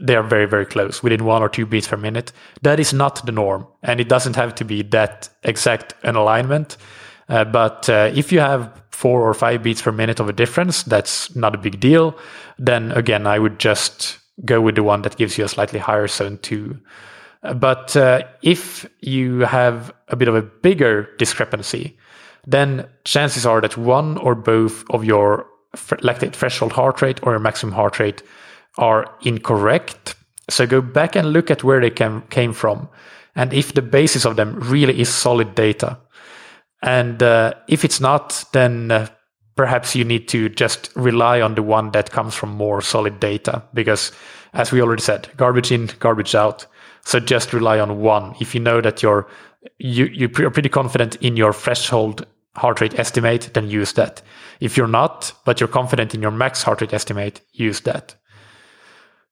[0.00, 2.32] they are very, very close, within one or two beats per minute.
[2.62, 6.76] That is not the norm, and it doesn't have to be that exact an alignment.
[7.28, 10.82] Uh, but uh, if you have four or five beats per minute of a difference,
[10.82, 12.16] that's not a big deal.
[12.58, 16.08] Then again, I would just go with the one that gives you a slightly higher
[16.08, 16.78] zone two.
[17.54, 21.98] But uh, if you have a bit of a bigger discrepancy,
[22.46, 27.40] then chances are that one or both of your lactate threshold heart rate or your
[27.40, 28.22] maximum heart rate
[28.78, 30.14] are incorrect.
[30.50, 32.88] So go back and look at where they came, came from
[33.34, 35.98] and if the basis of them really is solid data.
[36.82, 39.08] And uh, if it's not, then uh,
[39.54, 43.62] perhaps you need to just rely on the one that comes from more solid data
[43.72, 44.12] because
[44.52, 46.66] as we already said, garbage in, garbage out.
[47.04, 48.34] So just rely on one.
[48.40, 49.26] If you know that you're
[49.78, 54.22] you you're pretty confident in your threshold heart rate estimate, then use that.
[54.60, 58.14] If you're not, but you're confident in your max heart rate estimate, use that.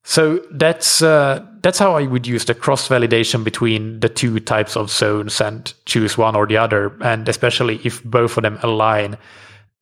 [0.03, 4.77] So that's uh, that's how I would use the cross validation between the two types
[4.77, 6.97] of zones and choose one or the other.
[7.03, 9.19] And especially if both of them align,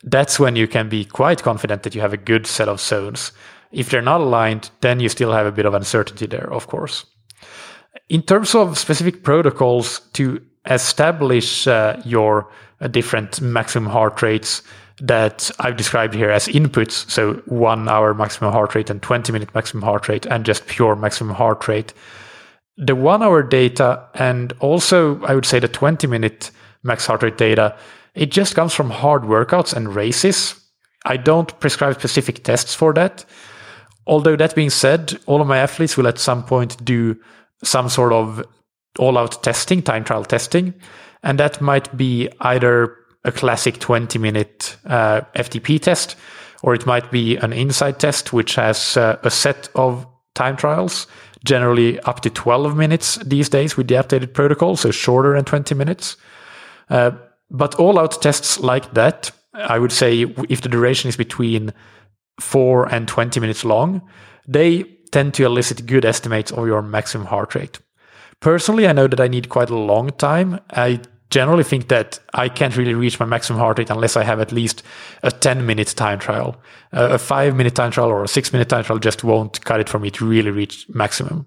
[0.03, 3.33] that's when you can be quite confident that you have a good set of zones.
[3.71, 7.05] If they're not aligned, then you still have a bit of uncertainty there, of course.
[8.09, 10.41] In terms of specific protocols to
[10.71, 14.63] establish uh, your uh, different maximum heart rates,
[15.01, 17.09] that I've described here as inputs.
[17.11, 20.97] So one hour maximum heart rate and 20 minute maximum heart rate and just pure
[20.97, 21.95] maximum heart rate.
[22.77, 26.51] The one hour data and also I would say the 20 minute
[26.83, 27.77] max heart rate data,
[28.15, 30.61] it just comes from hard workouts and races.
[31.05, 33.25] I don't prescribe specific tests for that.
[34.07, 37.17] Although that being said, all of my athletes will at some point do
[37.63, 38.45] some sort of
[38.99, 40.75] all out testing, time trial testing.
[41.23, 46.17] And that might be either a classic 20 minute uh, FTP test,
[46.63, 51.07] or it might be an INSCYD test, which has uh, a set of time trials,
[51.45, 55.75] generally up to 12 minutes these days with the updated protocol, so shorter than 20
[55.75, 56.17] minutes.
[56.91, 57.13] Uh,
[57.51, 61.73] but all out tests like that, I would say if the duration is between
[62.41, 64.03] 4 and 20 minutes long,
[64.47, 67.79] they tend to elicit good estimates of your maximum heart rate.
[68.41, 70.61] Personally, I know that I need quite a long time.
[70.71, 74.41] I generally think that I can't really reach my maximum heart rate unless I have
[74.41, 74.83] at least
[75.23, 76.57] a 10 minute time trial.
[76.93, 79.81] Uh, a five minute time trial or a six minute time trial just won't cut
[79.81, 81.47] it for me to really reach maximum.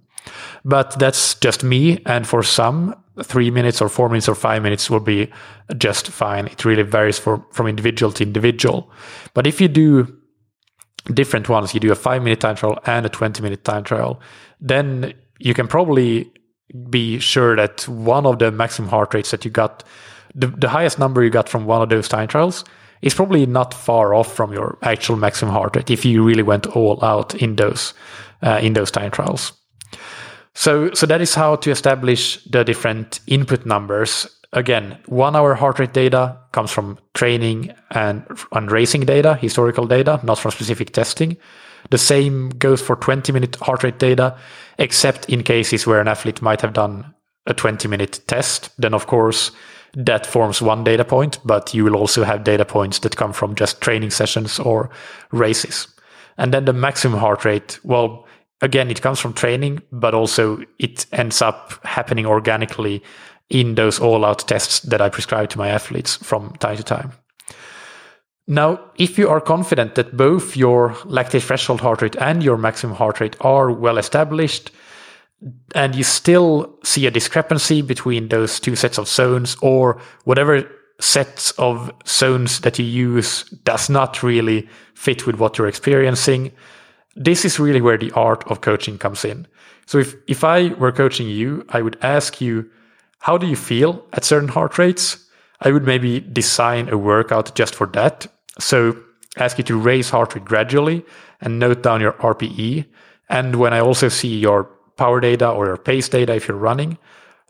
[0.64, 2.02] But that's just me.
[2.06, 5.32] And for some, three minutes or four minutes or five minutes will be
[5.78, 6.48] just fine.
[6.48, 8.92] It really varies for, from individual to individual.
[9.34, 10.21] But if you do
[11.06, 14.20] different ones, you do a five minute time trial and a 20 minute time trial,
[14.60, 16.32] then you can probably
[16.90, 19.84] be sure that one of the maximum heart rates that you got,
[20.36, 22.64] the, the highest number you got from one of those time trials,
[23.02, 26.68] is probably not far off from your actual maximum heart rate if you really went
[26.68, 27.94] all out in those
[28.44, 29.54] uh, in those time trials.
[30.54, 34.28] So so that is how to establish the different input numbers.
[34.54, 40.20] Again, one hour heart rate data comes from training and, and racing data, historical data,
[40.24, 41.38] not from specific testing.
[41.90, 44.38] The same goes for 20 minute heart rate data,
[44.78, 47.14] except in cases where an athlete might have done
[47.48, 48.70] a 20 minute test.
[48.78, 49.52] Then, of course,
[49.94, 53.56] that forms one data point, but you will also have data points that come from
[53.56, 54.90] just training sessions or
[55.32, 55.88] races.
[56.38, 58.26] And then the maximum heart rate, well,
[58.62, 63.04] again, it comes from training, but also it ends up happening organically
[63.52, 67.12] in those all out tests that I prescribe to my athletes from time to time.
[68.48, 72.96] Now, if you are confident that both your lactate threshold heart rate and your maximum
[72.96, 74.72] heart rate are well established,
[75.76, 81.52] and you still see a discrepancy between those two sets of zones, or whatever sets
[81.52, 86.52] of zones that you use does not really fit with what you're experiencing,
[87.16, 89.48] this is really where the art of coaching comes in.
[89.88, 92.70] So if, if I were coaching you, I would ask you,
[93.22, 95.26] how do you feel at certain heart rates?
[95.62, 98.26] I would maybe design a workout just for that.
[98.60, 98.98] So
[99.38, 101.06] ask you to raise heart rate gradually
[101.40, 102.86] and note down your RPE.
[103.30, 104.64] And when I also see your
[104.98, 106.98] power data or your pace data, if you're running,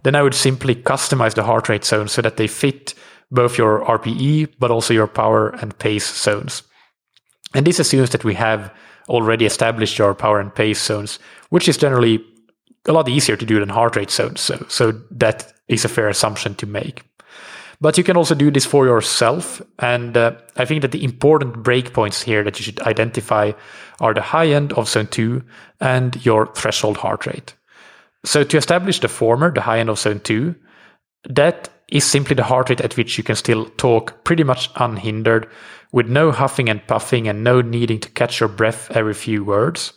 [0.03, 2.93] then I would simply customize the heart rate zone so that they fit
[3.31, 6.63] both your RPE, but also your power and pace zones.
[7.53, 8.73] And this assumes that we have
[9.07, 11.17] already established your power and pace zones,
[11.49, 12.23] which is generally
[12.87, 14.41] a lot easier to do than heart rate zones.
[14.41, 17.03] So, so that is a fair assumption to make.
[17.81, 19.61] But you can also do this for yourself.
[19.79, 23.53] And uh, I think that the important breakpoints here that you should identify
[23.99, 25.43] are the high end of zone two
[25.79, 27.55] and your threshold heart rate.
[28.23, 30.55] So to establish the former, the high end of zone two,
[31.27, 35.49] that is simply the heart rate at which you can still talk pretty much unhindered
[35.91, 39.93] with no huffing and puffing and no needing to catch your breath every few words.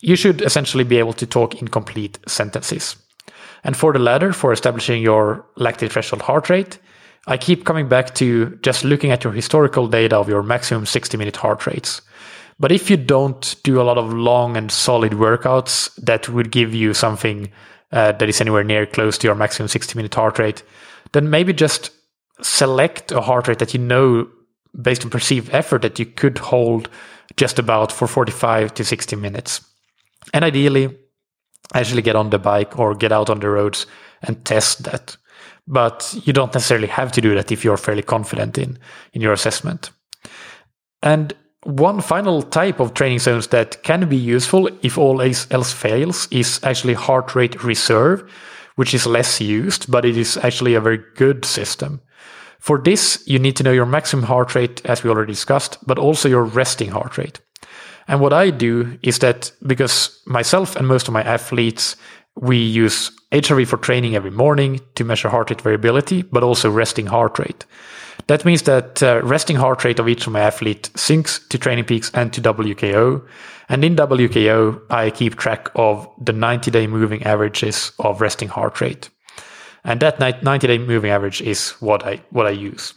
[0.00, 2.96] You should essentially be able to talk in complete sentences.
[3.64, 6.78] And for the latter, for establishing your lactate threshold heart rate,
[7.26, 11.16] I keep coming back to just looking at your historical data of your maximum 60
[11.16, 12.02] minute heart rates.
[12.58, 16.74] But if you don't do a lot of long and solid workouts that would give
[16.74, 17.50] you something
[17.92, 20.62] uh, that is anywhere near close to your maximum 60 minute heart rate,
[21.12, 21.90] then maybe just
[22.42, 24.28] select a heart rate that you know
[24.80, 26.88] based on perceived effort that you could hold
[27.36, 29.60] just about for 45 to 60 minutes.
[30.32, 30.96] And ideally,
[31.74, 33.86] actually get on the bike or get out on the roads
[34.22, 35.16] and test that
[35.66, 38.78] but you don't necessarily have to do that if you're fairly confident in,
[39.12, 39.90] in your assessment.
[41.02, 46.28] And one final type of training zones that can be useful if all else fails
[46.30, 48.30] is actually heart rate reserve,
[48.76, 52.00] which is less used, but it is actually a very good system.
[52.60, 55.98] For this, you need to know your maximum heart rate, as we already discussed, but
[55.98, 57.40] also your resting heart rate.
[58.08, 61.96] And what I do is that because myself and most of my athletes,
[62.36, 67.06] we use HRV for training every morning to measure heart rate variability, but also resting
[67.06, 67.64] heart rate.
[68.28, 72.10] That means that uh, resting heart rate of each of my athlete syncs to TrainingPeaks
[72.14, 73.26] and to WKO.
[73.68, 78.80] And in WKO, I keep track of the 90 day moving averages of resting heart
[78.80, 79.10] rate.
[79.84, 82.94] And that 90 day moving average is what I, what I use.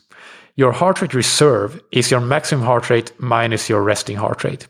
[0.56, 4.68] Your heart rate reserve is your maximum heart rate minus your resting heart rate.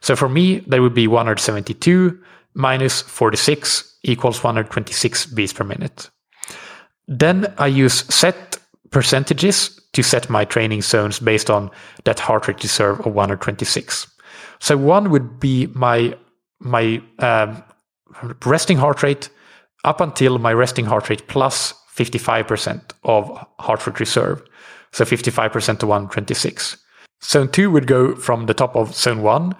[0.00, 2.18] So for me, that would be 172
[2.54, 6.10] minus 46 equals 126 beats per minute.
[7.06, 8.58] Then I use set
[8.90, 11.70] percentages to set my training zones based on
[12.04, 14.06] that heart rate reserve of 126.
[14.60, 16.16] So one would be my
[16.60, 17.62] my um,
[18.44, 19.30] resting heart rate
[19.84, 24.42] up until my resting heart rate plus 55% of heart rate reserve.
[24.92, 26.76] So 55% to 126.
[27.22, 29.54] Zone two would go from the top of zone one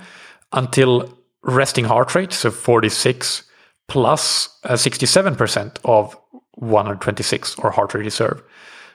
[0.52, 3.44] until resting heart rate, so 46
[3.88, 6.16] plus uh, 67% of
[6.54, 8.42] 126 or heart rate reserve.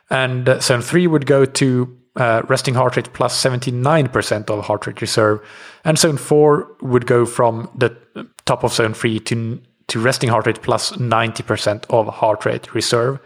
[0.10, 4.86] And uh, zone three would go to uh, resting heart rate plus 79% of heart
[4.88, 5.42] rate reserve.
[5.84, 7.98] And zone four would go from the
[8.46, 13.20] top of zone three to, to resting heart rate plus 90% of heart rate reserve.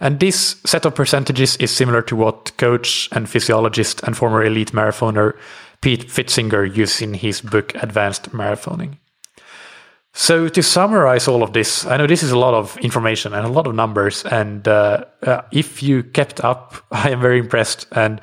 [0.00, 4.72] And this set of percentages is similar to what coach and physiologist and former elite
[4.72, 5.36] marathoner
[5.80, 8.98] Pete Pfitzinger used in his book Advanced Marathoning.
[10.12, 13.46] So to summarize all of this, I know this is a lot of information and
[13.46, 17.86] a lot of numbers, and uh, uh, if you kept up, I am very impressed.
[17.92, 18.20] And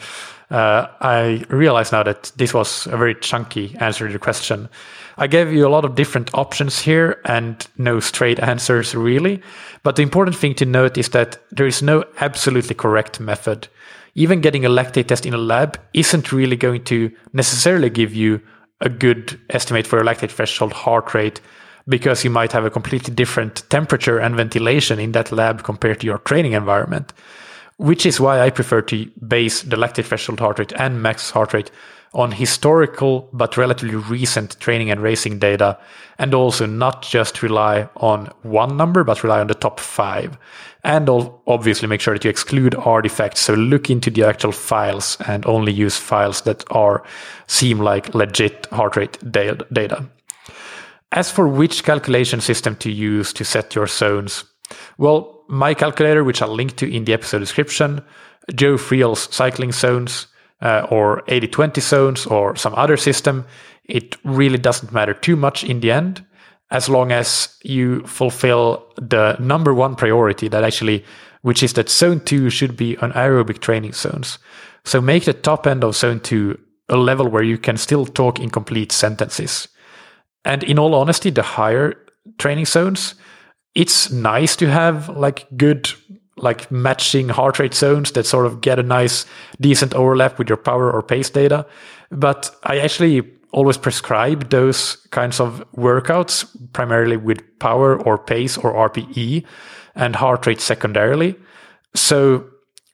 [0.52, 4.70] uh, I realize now that this was a very chunky answer to the question.
[5.18, 9.42] I gave you a lot of different options here and no straight answers really.
[9.84, 13.68] But the important thing to note is that there is no absolutely correct method.
[14.14, 18.42] Even getting a lactate test in a lab isn't really going to necessarily give you
[18.82, 21.42] a good estimate for your lactate threshold heart rate
[21.88, 26.08] because you might have a completely different temperature and ventilation in that lab compared to
[26.08, 27.14] your training environment.
[27.78, 31.54] Which is why I prefer to base the lactate threshold heart rate and max heart
[31.54, 31.72] rate
[32.14, 35.78] on historical but relatively recent training and racing data,
[36.18, 40.38] and also not just rely on one number, but rely on the top five.
[40.86, 43.42] And obviously make sure that you exclude artifacts.
[43.42, 47.04] So look into the actual files and only use files that are
[47.48, 50.06] seem like legit heart rate data.
[51.12, 54.46] As for which calculation system to use to set your zones,
[54.98, 58.02] well, my calculator, which I'll link to in the episode description,
[58.54, 60.28] Joe Friel's cycling zones,
[60.62, 63.46] uh, or 80 20 zones, or some other system,
[63.86, 66.26] it really doesn't matter too much in the end,
[66.72, 71.06] as long as you fulfill the number one priority that actually,
[71.42, 74.40] which is that zone two should be an aerobic training zones.
[74.84, 78.40] So make the top end of zone two a level where you can still talk
[78.40, 79.68] in complete sentences.
[80.44, 81.96] And in all honesty, the higher
[82.38, 83.16] training zones,
[83.76, 85.90] it's nice to have like good
[86.38, 89.26] like matching heart rate zones that sort of get a nice
[89.62, 91.66] decent overlap with your power or pace data.
[92.12, 93.22] But I actually
[93.52, 99.46] always prescribe those kinds of workouts primarily with power or pace or RPE
[99.96, 101.36] and heart rate secondarily.
[101.94, 102.46] So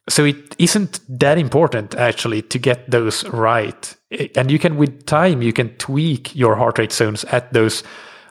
[0.08, 3.96] so it isn't that important actually to get those right.
[4.34, 7.84] And you can, with time, you can tweak your heart rate zones at those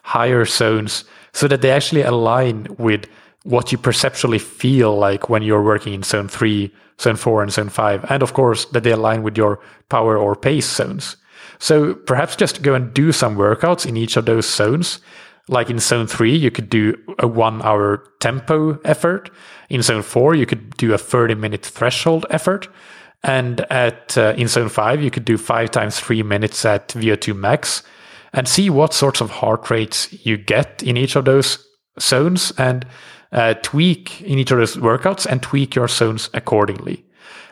[0.04, 3.06] higher zones so that they actually align with
[3.44, 7.70] what you perceptually feel like when you're working in zone three, zone four, and zone
[7.70, 8.06] five.
[8.10, 9.60] And of course, that they align with your
[9.90, 11.18] power or pace zones.
[11.58, 15.00] So perhaps just go and do some workouts in each of those zones.
[15.48, 19.32] Like in zone three, you could do a one hour tempo effort.
[19.70, 22.68] In zone four, you could do a 30 minute threshold effort.
[23.24, 27.36] And at uh, in zone five, you could do five times three minutes at VO2
[27.36, 27.84] max
[28.34, 31.66] and see what sorts of heart rates you get in each of those
[32.00, 32.86] zones and
[33.32, 37.06] uh, tweak in each of those workouts and tweak your zones accordingly.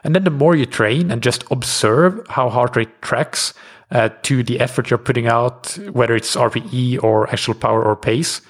[0.03, 3.53] And then the more you train and just observe how heart rate tracks,
[3.91, 8.41] uh, to the effort you're putting out, whether it's RPE or actual power or pace,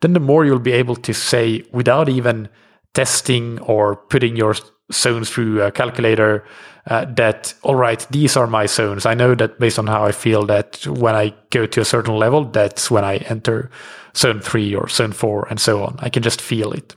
[0.00, 2.48] then the more you'll be able to say without even
[2.94, 4.54] testing or putting your
[4.92, 6.44] zones through a calculator
[6.88, 10.12] uh, that all right these are my zones i know that based on how i
[10.12, 13.70] feel that when i go to a certain level that's when i enter
[14.16, 16.96] zone 3 or zone 4 and so on i can just feel it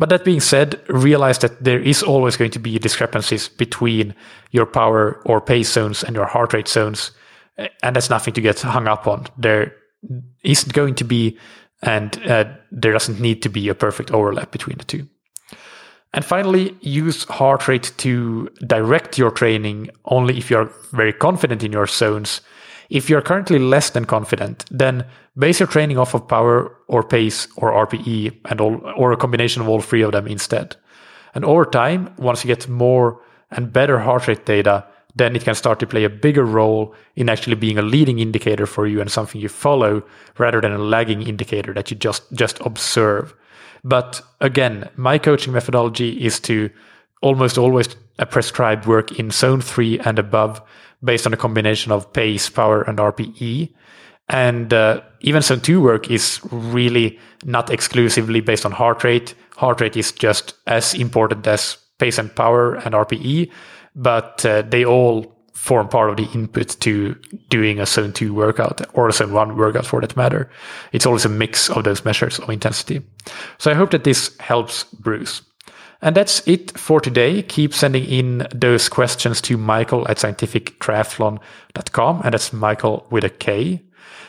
[0.00, 4.14] but that being said, realize that there is always going to be discrepancies between
[4.50, 7.10] your power or pace zones and your heart rate zones.
[7.82, 9.26] And that's nothing to get hung up on.
[9.36, 9.76] There
[10.42, 11.38] isn't going to be,
[11.82, 15.06] and uh, there doesn't need to be a perfect overlap between the two.
[16.12, 21.72] And finally, use heart rate to direct your training only if you're very confident in
[21.72, 22.40] your zones
[22.90, 25.06] if you're currently less than confident, then
[25.38, 29.62] base your training off of power or pace or RPE and all, or a combination
[29.62, 30.76] of all three of them instead.
[31.32, 34.84] And over time, once you get more and better heart rate data,
[35.14, 38.66] then it can start to play a bigger role in actually being a leading indicator
[38.66, 40.02] for you and something you follow
[40.38, 43.34] rather than a lagging indicator that you just, just observe.
[43.84, 46.70] But again, my coaching methodology is to
[47.22, 47.88] almost always
[48.30, 50.62] prescribe work in zone three and above
[51.02, 53.72] based on a combination of pace, power, and RPE.
[54.28, 59.34] And uh, even Zone 2 work is really not exclusively based on heart rate.
[59.56, 63.50] Heart rate is just as important as pace and power and RPE,
[63.96, 67.14] but uh, they all form part of the input to
[67.50, 70.48] doing a Zone 2 workout or a Zone 1 workout for that matter.
[70.92, 73.02] It's always a mix of those measures of intensity.
[73.58, 75.42] So I hope that this helps Bruce.
[76.00, 77.42] And that's it for today.
[77.42, 82.22] Keep sending in those questions to Mikael at scientifictriathlon.com.
[82.24, 83.82] And that's Mikael with a K.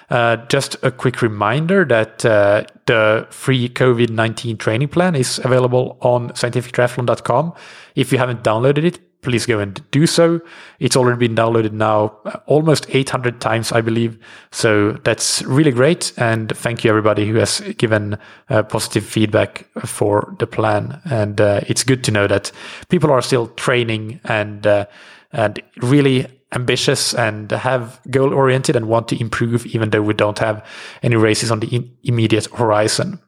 [0.09, 5.97] Uh, just a quick reminder that uh, the free COVID 19 training plan is available
[6.01, 7.53] on scientifictriathlon.com.
[7.95, 10.41] If you haven't downloaded it, please go and do so.
[10.79, 14.17] It's already been downloaded now uh, almost 800 times, I believe.
[14.51, 16.13] So that's really great.
[16.17, 18.17] And thank you everybody who has given
[18.49, 21.01] uh, positive feedback for the plan.
[21.05, 22.51] And uh, it's good to know that
[22.89, 24.85] people are still training and, uh,
[25.31, 30.39] and really ambitious and have goal oriented and want to improve, even though we don't
[30.39, 30.65] have
[31.01, 33.19] any races on the in- immediate horizon.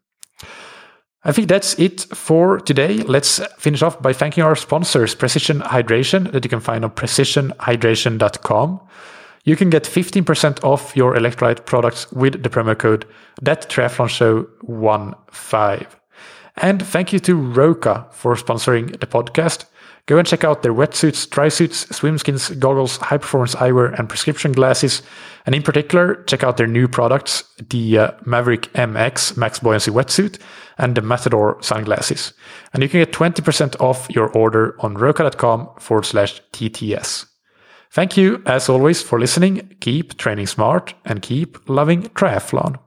[1.26, 2.97] I think that's it for today.
[2.97, 8.82] Let's finish off by thanking our sponsors, Precision Hydration, that you can find on precisionhydration.com.
[9.45, 13.05] You can get 15% off your electrolyte products with the promo code
[13.41, 14.47] that triathlon show
[15.32, 15.88] 15.
[16.57, 19.65] And thank you to Roka for sponsoring the podcast.
[20.06, 24.51] Go and check out their wetsuits, dry suits, swimskins, goggles, high performance eyewear, and prescription
[24.51, 25.01] glasses.
[25.45, 30.39] And in particular, check out their new products, the uh, Maverick MX Max Buoyancy wetsuit
[30.78, 32.34] and the Matador sunglasses.
[32.74, 37.26] And you can get 20% off your order on roka.com forward slash TTS.
[37.91, 39.76] Thank you, as always, for listening.
[39.80, 42.78] Keep training smart and keep loving triathlon.